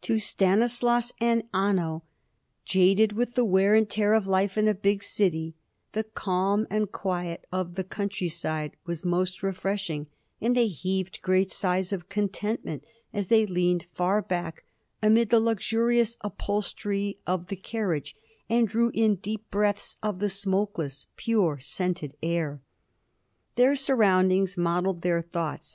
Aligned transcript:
To 0.00 0.16
Stanislaus 0.18 1.12
and 1.20 1.42
Anno, 1.52 2.04
jaded 2.64 3.12
with 3.12 3.34
the 3.34 3.44
wear 3.44 3.74
and 3.74 3.86
tear 3.86 4.14
of 4.14 4.26
life 4.26 4.56
in 4.56 4.66
a 4.66 4.72
big 4.72 5.02
city, 5.04 5.56
the 5.92 6.04
calm 6.04 6.66
and 6.70 6.90
quiet 6.90 7.44
of 7.52 7.74
the 7.74 7.84
country 7.84 8.28
side 8.30 8.76
was 8.86 9.04
most 9.04 9.42
refreshing, 9.42 10.06
and 10.40 10.56
they 10.56 10.68
heaved 10.68 11.20
great 11.20 11.52
sighs 11.52 11.92
of 11.92 12.08
contentment 12.08 12.82
as 13.12 13.28
they 13.28 13.44
leaned 13.44 13.84
far 13.92 14.22
back 14.22 14.64
amid 15.02 15.28
the 15.28 15.38
luxurious 15.38 16.16
upholstery 16.22 17.18
of 17.26 17.48
the 17.48 17.56
carriage, 17.56 18.16
and 18.48 18.66
drew 18.68 18.90
in 18.94 19.16
deep 19.16 19.50
breaths 19.50 19.98
of 20.02 20.18
the 20.18 20.30
smokeless, 20.30 21.08
pure, 21.18 21.58
scented 21.58 22.16
air. 22.22 22.62
Their 23.56 23.76
surroundings 23.76 24.56
modelled 24.56 25.02
their 25.02 25.20
thoughts. 25.20 25.72